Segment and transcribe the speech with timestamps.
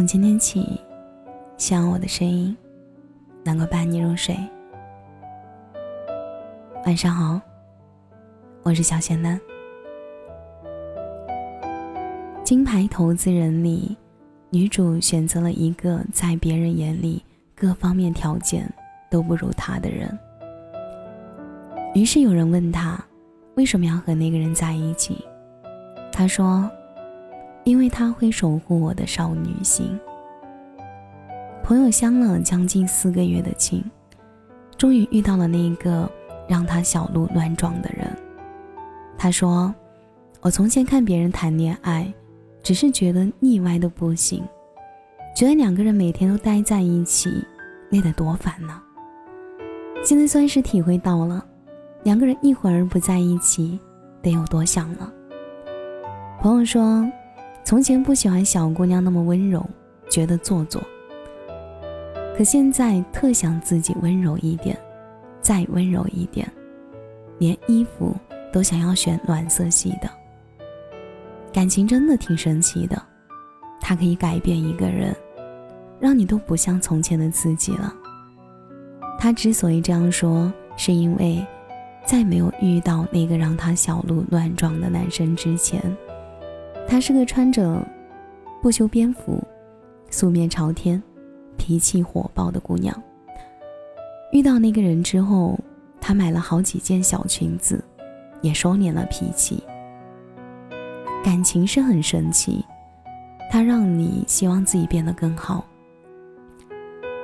[0.00, 0.80] 从今天起，
[1.58, 2.56] 希望我的声音
[3.44, 4.34] 能够伴你入睡。
[6.86, 7.38] 晚上好，
[8.62, 9.38] 我是小仙丹。
[12.42, 13.94] 金牌投资人里，
[14.48, 17.22] 女主选择了一个在别人眼里
[17.54, 18.66] 各方面条件
[19.10, 20.18] 都不如她的人。
[21.94, 22.98] 于是有人问她，
[23.54, 25.22] 为什么要和那个人在一起？
[26.10, 26.70] 她说。
[27.64, 29.98] 因为他会守护我的少女心。
[31.62, 33.84] 朋友相了将近四个月的亲，
[34.76, 36.10] 终于遇到了那个
[36.48, 38.10] 让他小鹿乱撞的人。
[39.16, 39.72] 他说
[40.40, 42.12] ：“我从前看别人谈恋爱，
[42.62, 44.42] 只是觉得腻歪的不行，
[45.36, 47.44] 觉得两个人每天都待在一起，
[47.90, 48.80] 累得多烦呢。
[50.02, 51.44] 现在算是体会到了，
[52.02, 53.78] 两个人一会儿不在一起，
[54.22, 55.12] 得有多想了。”
[56.40, 57.06] 朋友说。
[57.64, 59.64] 从前不喜欢小姑娘那么温柔，
[60.08, 60.82] 觉得做作。
[62.36, 64.76] 可现在特想自己温柔一点，
[65.40, 66.50] 再温柔一点，
[67.38, 68.16] 连衣服
[68.52, 70.10] 都想要选暖色系的。
[71.52, 73.00] 感情真的挺神奇的，
[73.80, 75.14] 它可以改变一个人，
[76.00, 77.94] 让你都不像从前的自己了。
[79.18, 81.46] 他之所以这样说，是因为
[82.06, 85.78] 在没有遇到那个让他小鹿乱撞的男生之前。
[86.86, 87.86] 她是个穿着
[88.60, 89.42] 不修边幅、
[90.10, 91.02] 素面朝天、
[91.56, 92.94] 脾气火爆的姑娘。
[94.32, 95.58] 遇到那个人之后，
[96.00, 97.82] 她买了好几件小裙子，
[98.42, 99.62] 也收敛了脾气。
[101.22, 102.64] 感情是很神奇，
[103.50, 105.64] 它让你希望自己变得更好。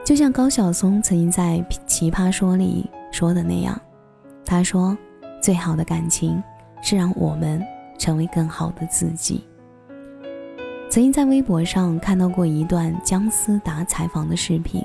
[0.05, 3.81] 就像高晓松曾经在《奇葩说》里说的那样，
[4.45, 4.97] 他说
[5.43, 6.41] ：“最好的感情
[6.81, 7.61] 是让我们
[7.99, 9.45] 成为更好的自己。”
[10.89, 14.83] 曾经在微博上看到过一段姜思达采访的视频，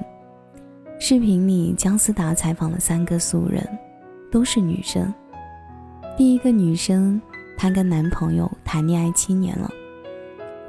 [0.99, 3.65] 视频里姜思达采访了三个素人，
[4.31, 5.13] 都是女生。
[6.17, 7.21] 第一个女生，
[7.55, 9.71] 她跟男朋友谈恋爱七年了，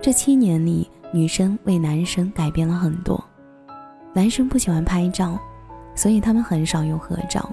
[0.01, 3.23] 这七年里，女生为男生改变了很多。
[4.13, 5.39] 男生不喜欢拍照，
[5.95, 7.51] 所以他们很少有合照。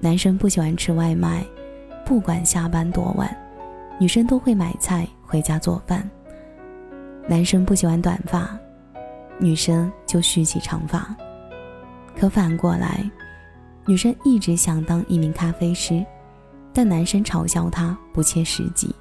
[0.00, 1.44] 男生不喜欢吃外卖，
[2.04, 3.36] 不管下班多晚，
[3.98, 6.08] 女生都会买菜回家做饭。
[7.26, 8.56] 男生不喜欢短发，
[9.38, 11.14] 女生就蓄起长发。
[12.16, 13.08] 可反过来，
[13.84, 16.04] 女生一直想当一名咖啡师，
[16.72, 18.94] 但男生嘲笑她不切实际。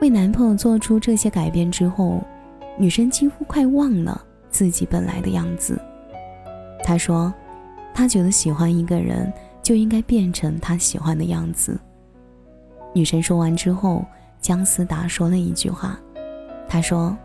[0.00, 2.20] 为男朋友做出这些改变之后，
[2.76, 4.20] 女生几乎快忘了
[4.50, 5.80] 自己本来的样子。
[6.82, 7.32] 她说
[7.94, 11.78] ：“她觉得喜欢一个人就应该变成他喜欢的样子。”
[12.92, 14.04] 女生说完之后，
[14.40, 15.98] 姜思达说了一句话。
[16.68, 17.16] 他说：“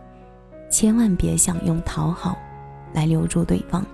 [0.69, 2.37] 千万别想用讨好
[2.93, 3.85] 来留住对方，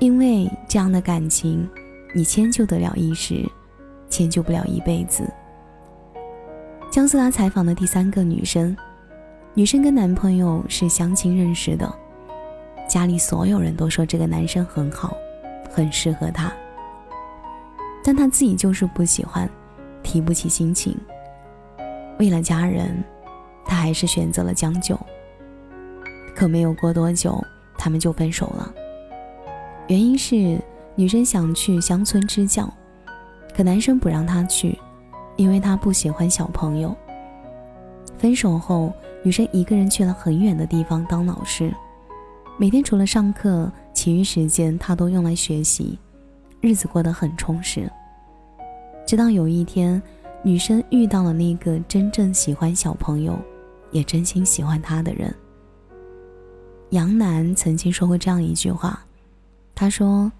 [0.00, 1.68] 因为这样的感情，
[2.14, 3.48] 你迁就得了一时，
[4.10, 5.24] 迁就不了一辈子。”
[6.90, 8.76] 姜思达采访的第三个女生，
[9.54, 11.90] 女生跟男朋友是相亲认识的，
[12.86, 15.16] 家里所有人都说这个男生很好，
[15.70, 16.52] 很适合她，
[18.04, 19.48] 但她自己就是不喜欢，
[20.02, 20.96] 提不起心情。
[22.18, 23.02] 为了家人。
[23.64, 24.98] 他还是选择了将就，
[26.34, 27.42] 可没有过多久，
[27.78, 28.74] 他们就分手了。
[29.86, 30.60] 原因是
[30.96, 32.70] 女生想去乡村支教，
[33.54, 34.76] 可男生不让她去，
[35.36, 36.94] 因为他不喜欢小朋友。
[38.18, 38.92] 分手后，
[39.22, 41.72] 女生一个人去了很远的地方当老师，
[42.58, 45.98] 每天除了上课，其余时间她都用来学习，
[46.60, 47.88] 日子过得很充实。
[49.06, 50.00] 直到有一天，
[50.42, 53.38] 女生遇到了那个真正喜欢小朋友。
[53.92, 55.30] 也真心喜欢他的人。
[56.92, 59.04] 杨楠曾经说过这样一句话，
[59.74, 60.32] 他说：“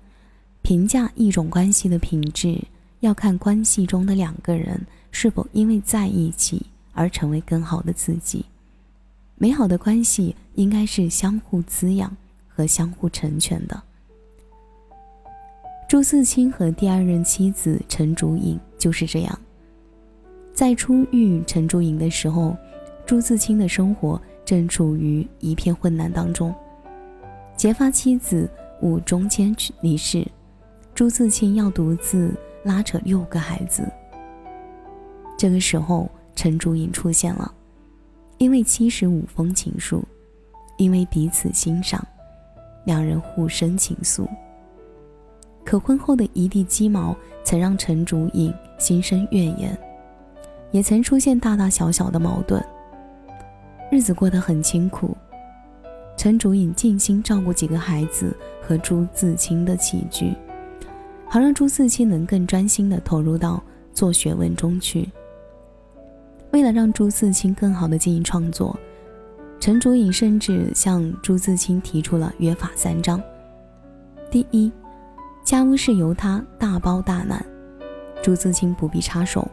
[0.62, 2.58] 评价一种关系的品质，
[3.00, 6.64] 要看关系中的两个人是否因为在一起
[6.94, 8.46] 而成为更好的自己。
[9.36, 12.16] 美好的关系应该是相互滋养
[12.48, 13.82] 和相互成全的。”
[15.92, 19.38] 朱自清和第二任妻子陈竹影就是这样，
[20.54, 22.56] 在初遇陈竹影的时候。
[23.04, 26.54] 朱自清的生活正处于一片混乱当中，
[27.58, 28.48] 结发妻子
[28.80, 30.26] 武中谦离世，
[30.94, 32.32] 朱自清要独自
[32.64, 33.86] 拉扯六个孩子。
[35.36, 37.52] 这个时候，陈竹影出现了，
[38.38, 40.02] 因为七十五封情书，
[40.78, 42.02] 因为彼此欣赏，
[42.86, 44.26] 两人互生情愫。
[45.64, 49.76] 可婚后的一地鸡毛，曾让陈竹影心生怨言，
[50.70, 52.62] 也曾出现大大小小的矛盾。
[53.90, 55.16] 日子过得很清苦，
[56.16, 60.34] 陈竹影尽心照顾几个孩子和朱自清的起居，
[61.28, 63.62] 好让朱自清能更专心地投入到
[63.92, 65.08] 做学问中去。
[66.52, 68.78] 为了让朱自清更好地经营创作，
[69.60, 73.22] 陈竹影甚至向朱自清提出了约法三章：
[74.30, 74.72] 第一，
[75.44, 77.44] 家务事由他大包大揽，
[78.22, 79.46] 朱自清不必插手，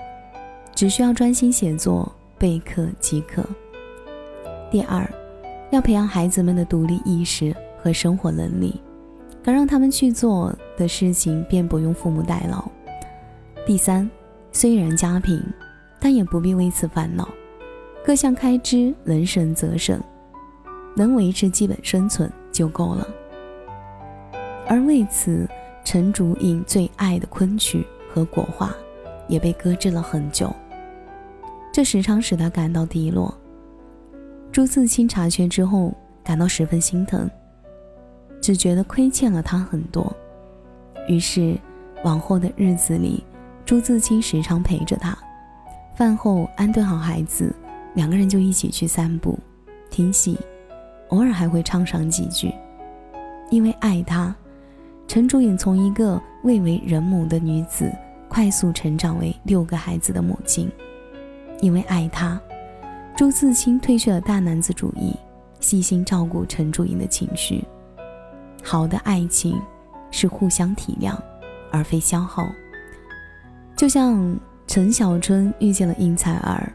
[0.74, 3.42] 只需要专心写作备课即可；
[4.72, 5.10] 第二，
[5.72, 8.82] 要培养孩子们的独立意识和生活能力，
[9.44, 12.60] 该让他们去做的事情便不用父母代劳；
[13.66, 14.10] 第三，
[14.52, 15.42] 虽然家贫。
[16.02, 17.28] 但也不必为此烦恼，
[18.06, 20.02] 各项开支能省则省，
[20.96, 23.06] 能维持基本生存就够了。
[24.66, 25.46] 而为此，
[25.92, 27.84] 陈竹影最爱的昆曲
[28.14, 28.72] 和国画
[29.28, 30.56] 也被搁置了很久，
[31.74, 33.36] 这时常使他感到低落。
[34.52, 35.92] 朱自清察觉之后，
[36.24, 37.28] 感到十分心疼，
[38.40, 40.16] 只觉得亏欠了他很多，
[41.08, 41.58] 于是
[42.04, 43.24] 往后的日子里，
[43.66, 45.18] 朱自清时常陪着他。
[45.96, 47.52] 饭后安顿好孩子，
[47.96, 49.40] 两个人就一起去散步、
[49.90, 50.38] 听戏，
[51.08, 52.54] 偶尔还会唱上几句。
[53.50, 54.36] 因为爱他，
[55.10, 57.92] 陈竹影从一个未为人母的女子，
[58.28, 60.70] 快速成长为六个孩子的母亲。
[61.62, 62.40] 因为爱她，
[63.18, 65.16] 朱自清褪去了大男子主义，
[65.60, 67.66] 细心照顾陈竹影的情绪。
[68.64, 69.60] 好的爱情
[70.12, 71.18] 是互相体谅，
[71.72, 72.48] 而非消耗。
[73.76, 74.40] 就像。
[74.68, 76.72] 陈小春遇见了应采儿，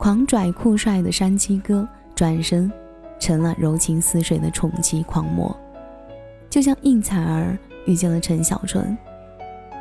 [0.00, 2.68] 狂拽酷帅的山鸡哥转身
[3.20, 5.56] 成了柔情似水的宠妻狂魔，
[6.50, 7.56] 就像应采儿
[7.86, 8.96] 遇见了陈小春，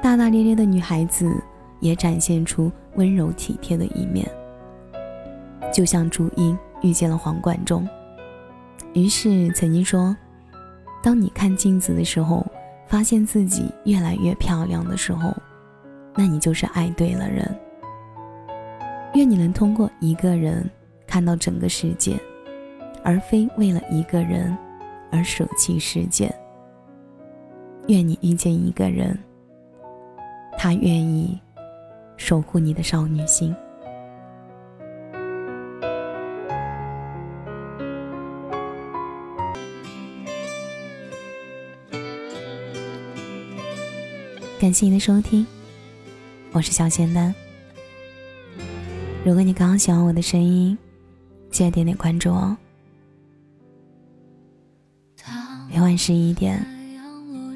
[0.01, 1.31] 大大咧咧的女孩子
[1.79, 4.27] 也展现出温柔体贴的一面。
[5.73, 7.87] 就像朱茵遇见了黄贯中，
[8.93, 10.15] 于是曾经说
[11.03, 12.45] ：“当你看镜子的时候，
[12.87, 15.33] 发现自己越来越漂亮的时候。”
[16.19, 17.47] 那你就是爱对了人。
[19.13, 20.67] 愿你能通过一个人
[21.05, 22.19] 看到整个世界，
[23.03, 24.57] 而非为了一个人
[25.11, 26.33] 而舍弃世界。
[27.87, 29.17] 愿你遇见一个人，
[30.57, 31.39] 他愿意
[32.17, 33.55] 守护你的少女心。
[44.59, 45.47] 感谢你的收听。
[46.51, 47.33] 我是小仙丹。
[49.23, 50.77] 如果你刚刚喜欢我的声音，
[51.51, 52.57] 记得点点关注哦。
[55.69, 56.65] 每晚十一点，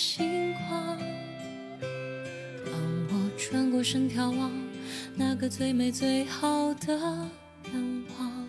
[0.00, 0.96] 星光。
[2.64, 2.72] 当
[3.10, 4.50] 我转过身眺望
[5.14, 6.96] 那个最美最好的
[7.70, 8.48] 愿望，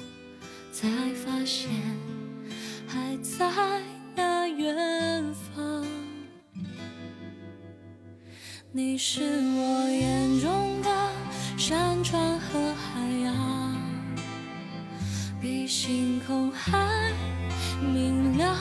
[0.71, 1.69] 才发现
[2.87, 3.51] 还在
[4.15, 5.85] 那远方。
[8.71, 11.11] 你是我眼中的
[11.57, 13.75] 山川和海洋，
[15.41, 17.11] 比星空还
[17.81, 18.55] 明亮，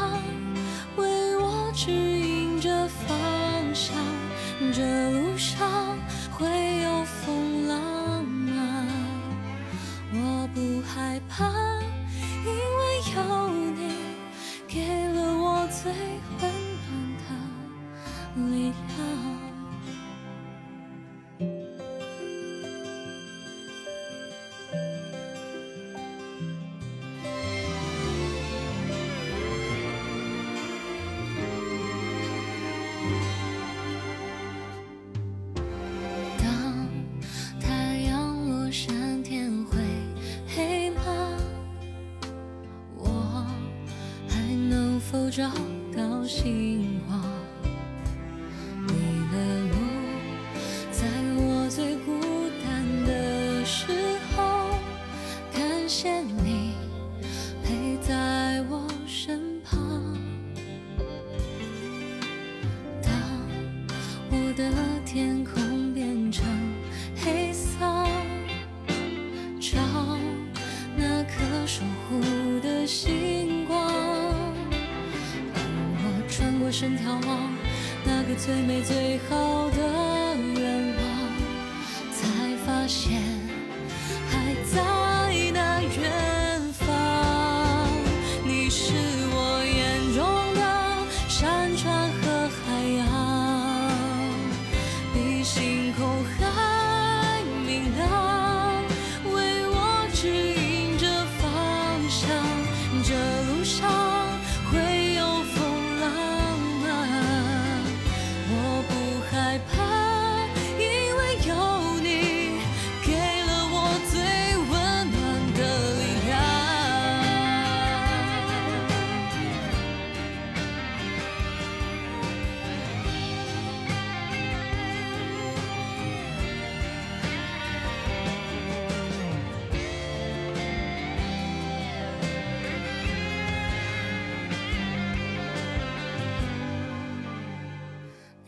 [0.96, 2.19] 为我指引
[5.50, 5.89] 伤
[45.40, 45.48] 找
[45.96, 47.18] 到星光
[48.86, 48.92] 你
[49.32, 49.76] 的路
[50.92, 52.12] 在我最孤
[52.62, 53.86] 单的时
[54.36, 54.68] 候
[55.50, 56.74] 感谢你
[57.64, 60.14] 陪在我身旁
[63.02, 63.10] 当
[64.30, 64.70] 我的
[65.06, 66.44] 天空变成
[67.16, 67.78] 黑色
[69.58, 69.78] 找
[70.98, 72.20] 那颗守护
[72.60, 73.59] 的星
[76.70, 77.52] 身眺望
[78.04, 80.09] 那个最美最好的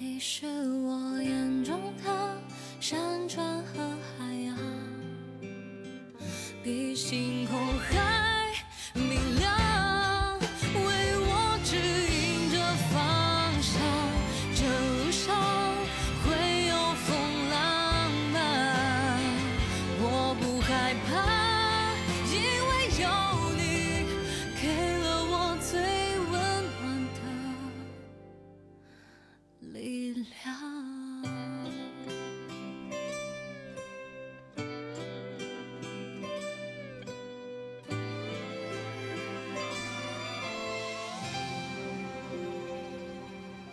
[0.04, 0.44] 你是
[0.82, 2.36] 我眼中的
[2.80, 3.78] 山川和
[4.18, 4.58] 海洋。
[6.60, 7.56] 比星空